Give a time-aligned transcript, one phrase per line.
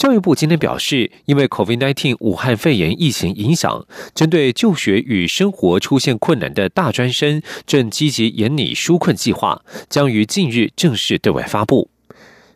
[0.00, 11.90] 教育部今天表示，因为 COVID-19 武汉肺炎疫情影响，针对就学与生活出现困难的大专生，正积极研拟纾困计划，将于近日正式对外发布。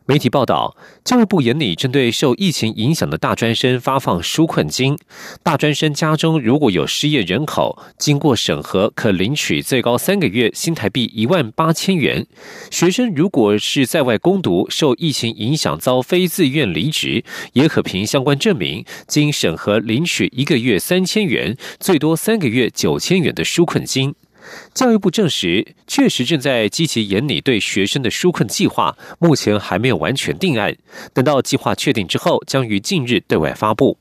[0.07, 4.99] 媒体报道，教育部研拟针对受疫情影响的大专生发放纾困金。
[5.43, 12.27] 大专生家中如果有失业人口，经过审核可领取最高三个月新台币一万八千元。
[12.71, 24.15] 学生如果是在外攻读，受疫情影响遭非自愿离职，也可凭相关证明，经审核领取一个月三千元，最多三个月九千元的纾困金。
[24.73, 30.77] 教育部证实，确实正在积极研拟对学生的纾困计划，目前还没有完全定案。
[31.13, 33.99] 等到计划确定之后，将于近日对外发布。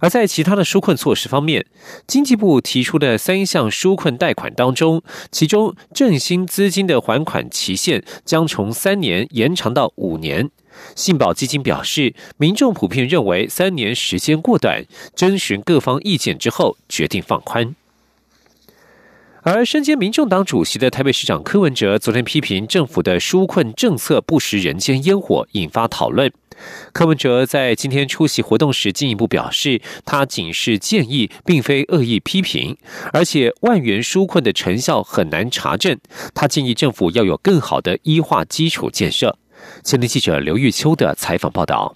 [0.00, 1.64] 而在其他的纾困措施方面，
[2.06, 5.02] 经济部提出的三项纾困贷款当中，
[5.32, 10.50] 其中振兴资金的还款期限将从三年延长到五年。
[10.94, 17.74] 信保基金表示，民众普遍认为三年时间过短，征询各方意见之后决定放宽。
[19.48, 26.32] 而身兼民众党主席的台北市长柯文哲昨天批评政府的纾困政策不食人间烟火，引发讨论。
[26.92, 32.76] 柯文哲在今天出席活动时进一步表示，他仅是建议，并非恶意批评，
[33.12, 35.96] 而且万元纾困的成效很难查证。
[36.34, 39.38] 他建议政府要有更好的医化基础建设。
[39.84, 41.94] 前天记者刘玉秋的采访报道。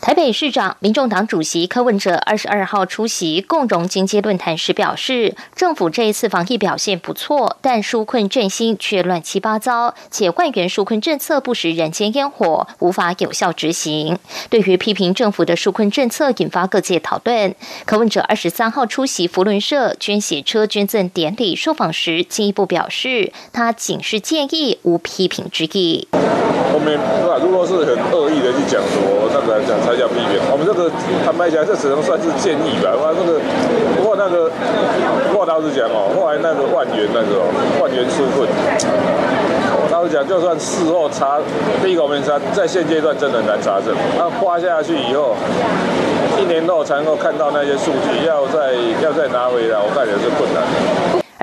[0.00, 14.18] 台北市长、民众党主席柯文哲二十二号出席共荣经济论坛时表示，政府这一次防疫表现不错，但纾困振兴却乱七八糟，且万元纾困政策不食人间烟火，无法有效执行。
[14.50, 17.54] 对于批评政府的纾困政策引发各界讨论，
[17.86, 26.06] 柯文哲二十三号出席福伦社捐血车捐赠典礼受访时，进一步表示，他仅是建议，无批评之意。
[26.74, 27.38] 后面是吧？
[27.40, 29.94] 如果是很恶意的去讲说，那个来讲才。
[29.94, 30.90] 叫批评，我们这个
[31.24, 32.90] 坦白讲，这只能算是建议吧。
[32.98, 33.38] 哇，那个
[33.94, 34.50] 不过那个
[35.30, 37.46] 不过老实讲哦，后来那个万元那个
[37.78, 38.42] 万元纾困，
[39.92, 41.38] 老实讲，就算事后查，
[41.80, 43.94] 第一个我们查，在现阶段真的难查证。
[44.18, 45.38] 那花下去以后，
[46.42, 50.58] 一年后才能够看到那些数据，要再要再拿回来，我感觉是困难。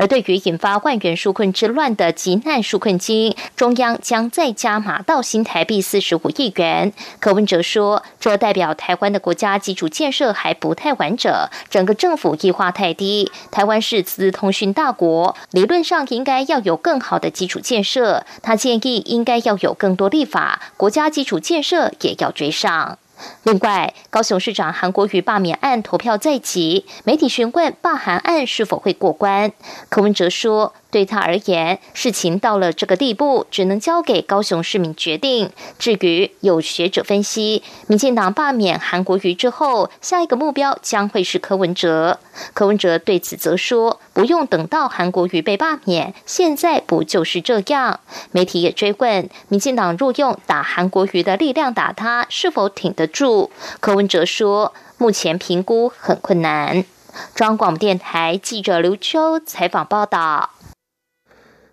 [0.02, 6.92] 而对于引发万元纾困之乱的急难纾困金，中央将再加码到新台币四十五亿元。
[7.20, 11.32] 柯文哲说，这代表台湾的国家基础建设还不太完整，
[11.70, 13.32] 整个政府异化太低。
[13.52, 18.26] 台湾是资通讯大国，理论上应该要有更好的基础建设。
[18.42, 22.98] 他建议应该要有更多立法，国家基础建设也要追上。
[23.44, 29.52] 另外，高雄市长韩国瑜罢免案投票在即，媒体询问罢韩案是否会过关，
[29.90, 30.74] 柯文哲说。
[30.92, 35.50] 对他而言，事情到了这个地步，只能交给高雄市民决定。
[35.80, 42.20] 至于有学者分析，民进党罢免韩国瑜之后，下一个目标将会是柯文哲。
[42.54, 53.50] 柯文哲对此则说：“不用等到韩国瑜被罢免，现在不就是这样？”媒体也追问，民进党若用打韩国瑜的力量打他，是否挺得住？
[53.80, 56.84] 柯文哲说：“目前评估很困难。”
[57.36, 60.50] 中央广播电台记者刘秋采访报道。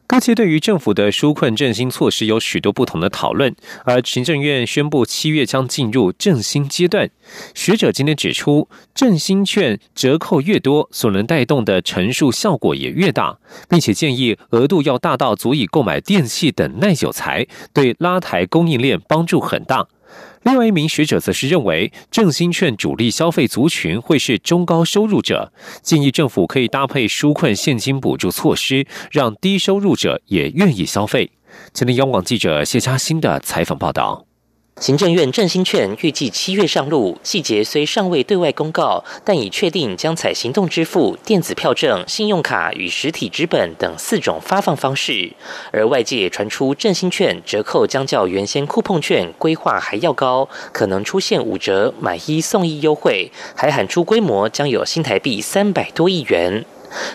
[0.09, 3.55] 各界对于政府的纾困振兴措施有许多不同的讨论，
[3.85, 7.11] 而行政院宣布七月将进入振兴阶段。
[7.55, 19.89] 学者今天指出，振兴券折扣越多，所能带动的乘数效果也越大，并且建议额度要大到足以购买电器等耐久材，对拉抬供应链帮助很大。
[20.43, 25.53] 另外一名学者则是认为，振兴券主力消费族群会是中高收入者，
[25.83, 31.33] 建议政府可以搭配纾困现金补助措施，让低收入者也愿意消费。
[31.75, 34.28] 前天央广记者谢佳欣的采访报道。
[34.81, 45.33] 行政院振兴券预计七月上路，细节虽尚未对外公告，但已确定将采行动支付、电子票证、信用卡与实体纸本等四种发放方式。
[45.73, 56.65] 而外界传出振兴券折扣将较原先酷碰券规划还要高，可能出现五折买一送一优惠，还喊出规模将有新台币三百多亿元。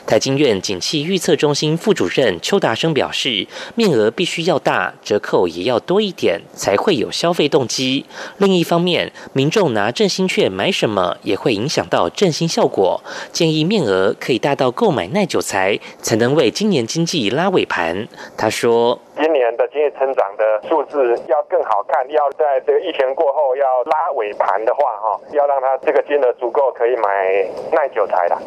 [0.05, 8.05] 台经院景气预测中心副主任邱达生表示，面额必须要大，折扣也要多一点，才会有消费动机。
[8.37, 13.01] 另一方面，民众拿振兴券买什么，也会影响到振兴效果。
[13.31, 18.07] 建议面额可以大到购买耐久材，才能为今年经济拉尾盘。
[18.37, 18.99] 他说。
[19.15, 28.37] 今年的经济成长的数字要更好看，要在这个疫情过后要拉尾盘的话，哈，要让它这个金额足够可以买耐久材的。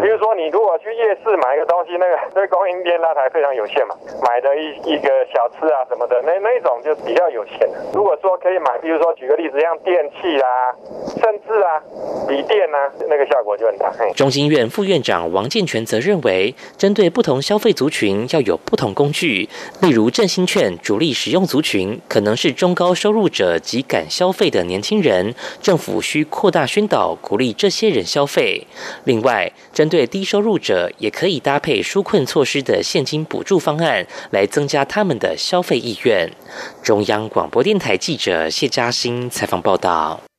[0.00, 3.94] 比如说，你如果去夜市买一个东西，那个这供应链那台非常有限嘛，
[4.26, 7.68] 买的一一个小吃啊什么的，那那种就比较有限。
[7.94, 10.74] 如果说可以买，比如说举个例子，像电器啊，
[11.20, 11.80] 甚至啊
[12.26, 13.92] 笔电啊，那个效果就很大。
[14.16, 19.48] 中经院副院长王建全则认为，针对不同消费族群要有不同工具，
[19.82, 28.66] 例如振兴券主力使用族群可能是中高收入者及敢消费的年轻人，政府需扩大宣导，鼓励这些人消费。
[29.04, 36.30] 另外，针对低收入者，也可以搭配纾困措施的现金补助方案，来增加他们的消费意愿。
[36.82, 40.31] 中央广播电台记者谢嘉欣采访报道。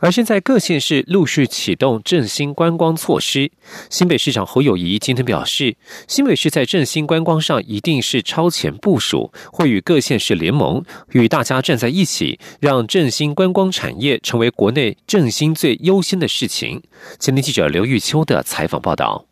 [0.00, 3.50] 而现在各县市陆续启动振兴观光措施。
[3.88, 5.76] 新北市长侯友谊今天表示，
[6.08, 10.82] 新北市在振兴观光上一定是超前部署，会与各县市联盟，
[11.12, 16.82] 与大家站在一起，让振兴观光产业成为国内振兴最优先的事情。
[17.18, 19.29] 今天记者刘玉秋的采访报道。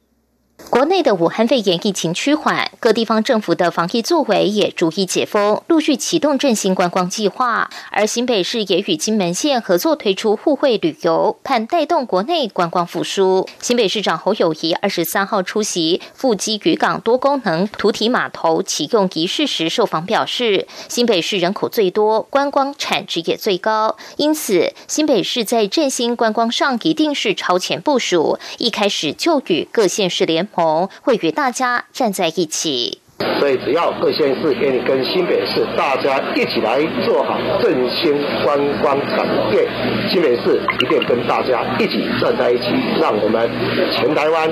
[0.70, 7.70] 国内的武汉肺炎疫情趋缓，各地方政府的防疫作为也逐一解封，陆续启动振兴观光计划。
[7.90, 13.48] 而新北市也与金门县合作推出互惠旅游，盼带动国内观光复苏。
[13.60, 30.46] 新北市长侯友谊二十三号出席富基渔港多功能土体码头启用仪式时受访表示，新北市人口最多，观光产值也最高，因此新北市在振兴观光上一定是超前部署，一开始就与各县市联。
[30.58, 33.00] 红会与大家站在一起。
[33.40, 39.68] 所以，只要各县市愿意跟新北市大家一起来做好振兴观光产业，
[40.08, 42.66] 新北市一定跟大家一起站在一起，
[43.00, 43.50] 让我们
[43.90, 44.48] 全台湾，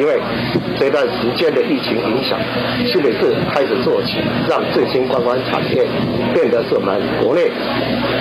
[0.00, 0.18] 因为
[0.80, 2.38] 这段时间的疫情影响，
[2.90, 4.16] 新北市开始做起，
[4.48, 5.86] 让振兴观光产业
[6.32, 7.50] 变得是我们国内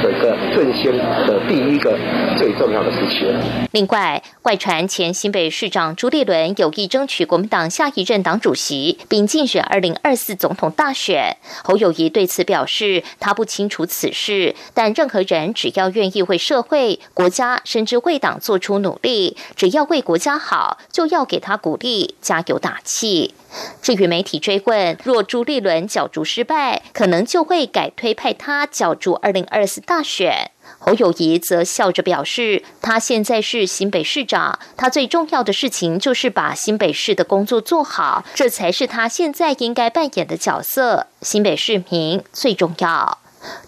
[0.03, 1.97] 整个振兴的第一个
[2.37, 3.33] 最重要的事情。
[3.71, 9.84] 另外，外传前新北市长朱立伦有意争取国民党下一任党主席，并竞选二。
[9.85, 23.35] 零二四总统大选，侯友谊对此表示，他不清楚此事，但任何人只要愿意为社会、国家甚至为党做出努力，只要为国家好，就要给他鼓励、加油打气。
[23.83, 30.49] 至于媒体追问，若朱立伦角逐失败，可能就会改推派他角逐二零二四大选。
[30.79, 41.07] 侯友谊则笑着表示，他现在是新北市长，他最重要的事情就是把新北市的工作做好，这才是他现在应该扮演的角色。
[41.21, 43.17] 新北市民最重要。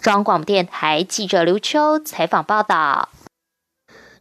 [0.00, 3.08] 中央广播电台记者刘秋采访报道。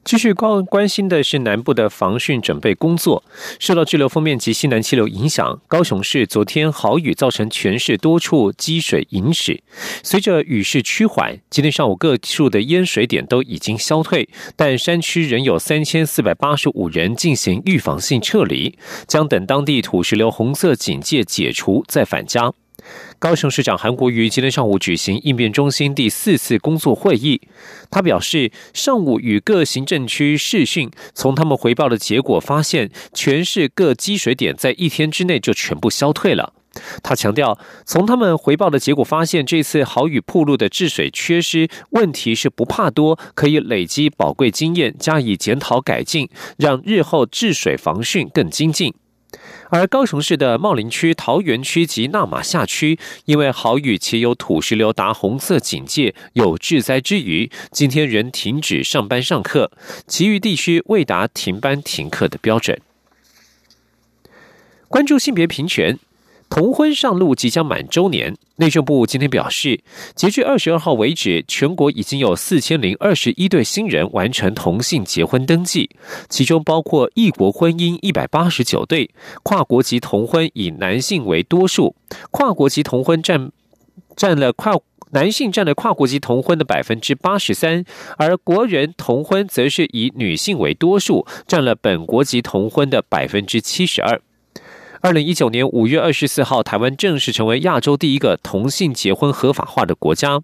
[0.08, 3.22] 继续关关心的是南部的防汛准备工作。
[3.60, 9.62] 受到滞留封面及西南气流影响，高雄市昨天豪雨造成全市多处积水引史。
[10.02, 18.80] 随着雨势趋缓，今天上午各处的淹水点都已经消退，但山区仍有三千四百八十五人进行预防性撤离，
[19.10, 22.54] 将等当地土石流红色警戒解除再返家。
[23.20, 27.42] 高雄市长韩国瑜今天上午举行应变中心第四次工作会议，
[27.90, 36.54] 他表示，上午与各行政区视讯，从他们回报的结果发现，全市各积水点在一天之内就全部消退了。
[37.02, 48.94] 他强调，从他们回报的结果发现，这次豪雨铺路的治水缺失问题是不怕多，可以累积宝贵经验，加以检讨改进，让日后治水防汛更精进。
[49.70, 59.72] 而高雄市的茂林区、桃园区及纳马夏区，因为豪雨且有土石流达红色警戒，有致灾之余，今天仍停止上班上课，
[60.08, 62.80] 其余地区未达停班停课的标准。
[64.88, 66.00] 关注性别平权。
[66.50, 69.82] 同婚上路即将满周年，内政部今天表示，
[70.16, 75.90] 截至二十二号为止，全国已经有四千零二十一对新人完成同性结婚登记，
[76.30, 79.10] 其中包括异国婚姻一百八十九对，
[79.44, 81.96] 跨国籍同婚以男性为多数，
[82.32, 83.52] 跨国籍同婚占
[84.16, 84.74] 占了跨
[85.12, 87.84] 男性占了跨国籍同婚的百分之八十三，
[88.18, 94.20] 而国人同婚则是以女性为多数，占了本国籍同婚的百分之七十二。
[95.08, 100.42] 二零一九年五月二十四号，台湾正式成为亚洲第一个同性结婚合法化的国家。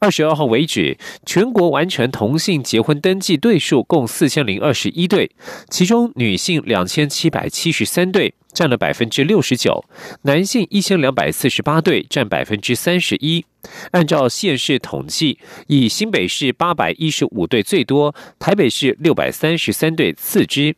[0.00, 5.30] 二十二号为止，全国完成同性结婚登记对数共四千零二十一对，
[5.70, 9.82] 其中女性两千七百七十三对，占了百分之六十九；
[10.24, 13.46] 男性一千两百四十八对，占百分之三十一。
[13.92, 15.38] 按照县市统计，
[15.68, 20.76] 以新北市八百一十五对最多，台北市六百三十三对次之。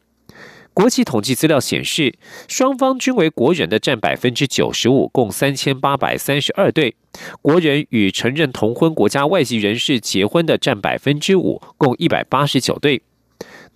[0.75, 2.17] 国际统计资料显示，
[2.49, 6.95] 双方均为国人的占百分之九十五，共三千八百三十二对；
[7.41, 13.03] 国人与承认同婚国家外籍人士结婚的占百分之五，共一百八十九对。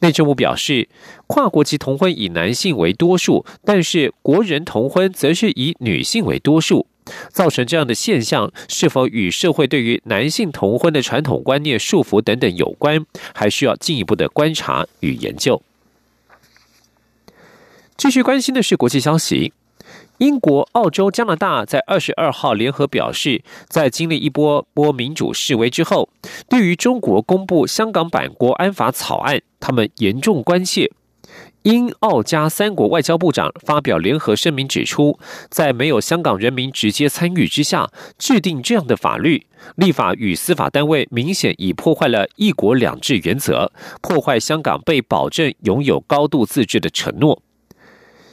[0.00, 0.88] 内政部表示，
[1.28, 6.88] 跨国籍同婚以男性为多数，但是国人同婚则是以女性为多数。
[7.31, 15.62] 造成这样的现象，是否与社会对于男性同婚的传统观念束缚等等有关，还需要进一步的观察与研究。
[17.99, 19.52] 继续关心的是国际消息，
[20.19, 26.09] 英国、澳洲、加拿大在二十二号联合表示，在经历一波波民主示威之后，
[26.49, 30.88] 对于中国公布香港版国安法草案，他们严重关切。
[31.64, 35.19] 英、澳、加三国外交部长发表联合声明，指出，
[35.50, 47.43] 在没有香港人民直接参与之下，制定这样的法律立法与司法单位，明显已破坏了一国两制原则，破坏香港被保证拥有高度自治的承诺。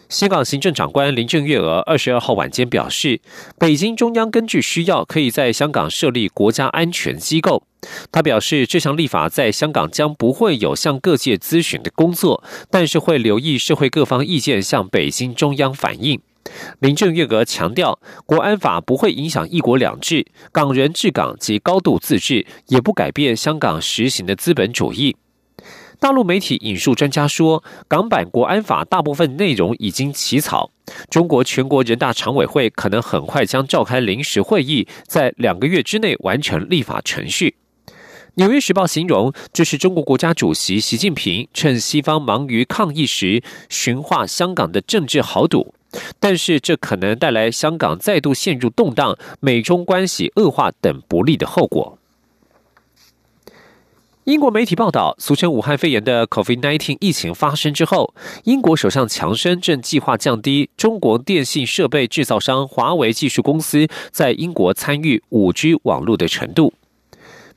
[0.08, 3.20] 香港行政长官林郑月娥二十二号晚间表示，
[3.58, 7.64] 北京中央根据需要，可以在香港设立国家安全机构。
[8.12, 16.22] 他表示，这项立法在香港将不会有向各界咨询的工作，但是会留意社会各方意见，向北京中央反映。
[16.80, 25.16] 林郑月娥强调，国安法不会影响一国两制、港人治港及高度自治，也不改变香港实行的资本主义。
[26.00, 30.72] 大陆媒体引述专家说，港版国安法大部分内容已经起草，
[31.10, 37.56] 中国全国人大常委会可能很快将召开临时会议，在两个月之内完成立法程序。
[38.36, 45.74] 纽约时报形容这是中国国家主席习近平趁西方忙于抗疫时寻化香港的政治豪赌，
[46.20, 51.95] 但是这可能带来香港再度陷入动荡、美中关系恶化等不利的后果。
[54.26, 58.16] 英国媒体报道，俗称武汉肺炎的 COVID-19 疫情发生之后，
[58.46, 66.74] 英国首相强生正计划降低中国电信设备制造商华为技术公司在英国参与 5G 网络的程度。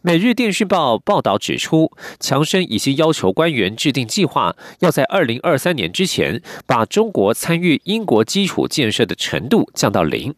[0.03, 10.35] 每日电讯报报道指出，强生已经要求官员制定计划，要在2023年之前把中国参与英国基础建设的程度降到零。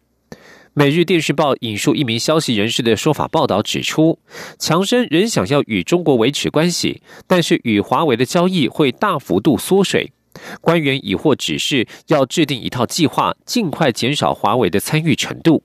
[0.73, 4.21] 每日电讯报引述一名消息人士的说法报道指出，
[4.57, 10.13] 强生仍想要与中国维持关系，但是与华为的交易会大幅度缩水。
[10.61, 15.65] 官员已获指示要制定一套计划，尽快减少华为的参与程度。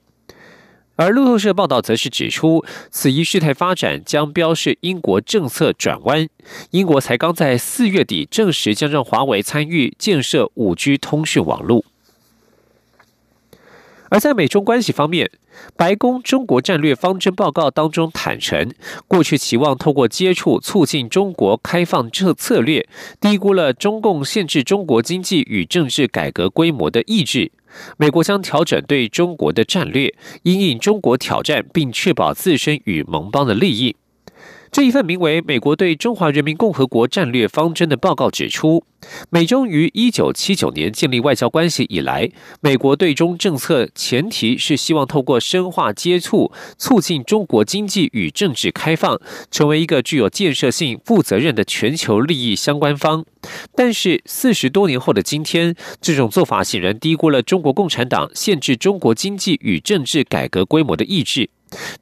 [0.95, 6.27] 而路透社报道则是指出，此一事态发展将标示英国政策转弯。
[6.71, 11.85] 英国才刚在四月底证实将让华为参与建设五 G 通讯网络。
[14.09, 15.29] 而在美中关系方面，
[15.75, 18.71] 白宫中国战略方针报告当中坦诚，
[19.07, 22.87] 过去期望透过接触促进中国开放策策略，
[23.19, 27.51] 低估了中共限制中国经济与政治改革规模的意志。
[27.97, 33.95] 美国将调整对中国的战略，因应中国挑战，并确保自身与盟邦的利益。
[34.75, 38.83] 这一份名为《美国对中华人民共和国战略方针》的报告指出，
[39.29, 42.29] 美中于一九七九年建立外交关系以来，
[42.59, 49.17] 美国对中政策前提是希望透过深化接触，促进中国经济与政治开放，
[49.49, 53.23] 成为一个具有建设性、负责任的全球利益相关方。
[53.77, 61.49] 但是，四十多年后的今天，这种做法显然低估了中国共产党限制中国经济与政治改革规模的意志。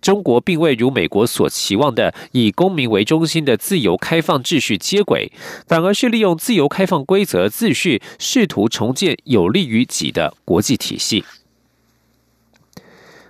[0.02, 5.32] 中国并未如美国所期望的以公民为中心的自由开放秩序接轨，
[5.68, 11.24] 反而是利用自由开放规则秩序，试图重建有利于己的国际体系。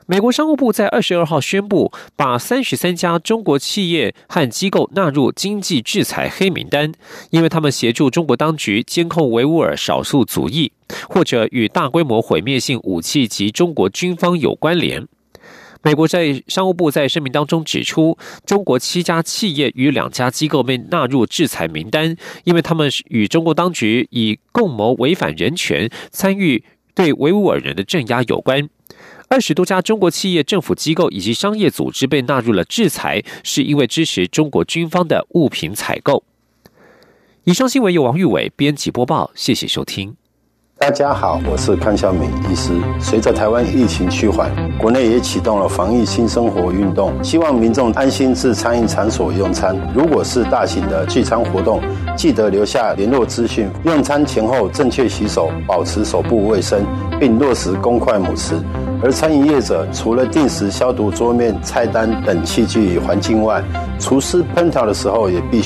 [0.05, 6.91] 美国商务部在二十二号宣布，把三十三家中国企业和机构纳入经济制裁黑名单，
[7.29, 10.73] 因为他们协助中国当局监控维吾尔少数族裔，
[11.07, 15.07] 或者与大规模毁灭性武器及中国军方有关联。
[15.85, 26.63] 美国在商务部在声明当中指出，中国七家企业与两家机构被纳入制裁名单，因为他们与中国当局以共谋违反人权、参与
[26.95, 28.69] 对维吾尔人的镇压有关。
[29.27, 36.23] 二十多家中国企业、政府机构以及商业组织被纳入了制裁，是因为支持中国军方的物品采购。
[37.43, 40.15] 以上新闻由王玉伟编辑播报，谢谢收听。
[40.83, 42.73] 大家好，我是康小敏医师。
[42.99, 49.77] 随着台湾疫情趋缓，国内也启动了防疫新生活运动，希望民众安心至餐饮场所用餐。
[49.95, 51.79] 如果是大型的聚餐活动，
[52.17, 53.69] 记得留下联络资讯。
[53.85, 56.85] 用餐前后正确洗手，保持手部卫生，
[57.17, 58.55] 并落实公筷母匙。
[59.01, 63.63] 而餐饮业者除了定时消毒桌面、菜单等器具与环境外，
[63.99, 65.61] 厨师烹调的时候也必。